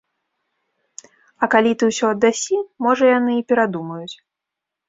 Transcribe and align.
А 1.43 1.49
калі 1.55 1.71
ты 1.83 1.89
ўсё 1.91 2.05
аддасі, 2.13 2.57
можа, 2.87 3.03
яны 3.17 3.31
і 3.41 3.47
перадумаюць. 3.55 4.15